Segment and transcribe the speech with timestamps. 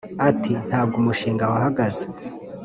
[0.29, 2.05] Ati “Ntabwo umushinga wahagaze